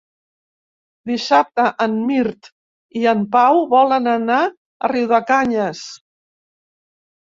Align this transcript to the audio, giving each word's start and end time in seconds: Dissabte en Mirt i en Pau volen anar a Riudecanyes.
Dissabte 1.11 1.65
en 1.87 1.99
Mirt 2.07 2.51
i 3.03 3.07
en 3.13 3.23
Pau 3.37 3.63
volen 3.77 4.13
anar 4.17 4.43
a 4.51 4.95
Riudecanyes. 4.97 5.89